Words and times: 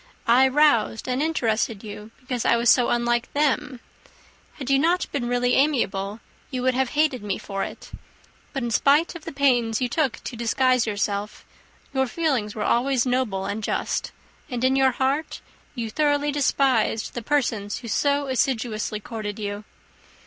I 0.25 0.47
roused 0.47 1.07
and 1.07 1.21
interested 1.21 1.83
you, 1.83 2.09
because 2.19 2.43
I 2.43 2.55
was 2.57 2.71
so 2.71 2.89
unlike 2.89 3.31
them. 3.33 3.81
Had 4.53 4.71
you 4.71 4.79
not 4.79 5.05
been 5.11 5.27
really 5.27 5.53
amiable 5.53 6.21
you 6.49 6.63
would 6.63 6.73
have 6.73 6.89
hated 6.97 7.21
me 7.21 7.37
for 7.37 7.63
it: 7.63 7.91
but 8.51 8.63
in 8.63 8.71
spite 8.71 9.13
of 9.13 9.25
the 9.25 9.31
pains 9.31 9.79
you 9.79 9.87
took 9.87 10.13
to 10.23 10.35
disguise 10.35 10.87
yourself, 10.87 11.45
your 11.93 12.07
feelings 12.07 12.55
were 12.55 12.63
always 12.65 13.05
noble 13.05 13.45
and 13.45 13.63
just; 13.63 14.11
and 14.49 14.63
in 14.63 14.75
your 14.75 14.93
heart 14.93 15.39
you 15.75 15.91
thoroughly 15.91 16.31
despised 16.31 17.13
the 17.13 17.21
persons 17.21 17.77
who 17.81 17.87
so 17.87 18.25
assiduously 18.25 18.99
courted 18.99 19.37
you. 19.37 19.65